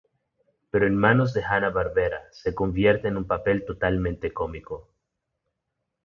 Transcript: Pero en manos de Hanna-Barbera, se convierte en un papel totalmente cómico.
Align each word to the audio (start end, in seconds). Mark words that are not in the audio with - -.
Pero 0.71 0.87
en 0.87 0.97
manos 0.97 1.31
de 1.35 1.43
Hanna-Barbera, 1.43 2.23
se 2.31 2.55
convierte 2.55 3.07
en 3.07 3.17
un 3.17 3.25
papel 3.27 3.65
totalmente 3.65 4.33
cómico. 4.33 4.89